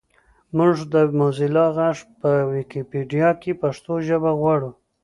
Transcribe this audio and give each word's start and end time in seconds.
مونږ 0.57 0.75
د 0.93 0.93
موزیلا 1.17 1.65
غږ 1.77 1.97
په 2.19 2.29
ویکیپېډیا 2.51 3.29
کې 3.41 3.51
پښتو 3.61 3.93
ژبه 4.07 4.31
غواړو 4.39 4.69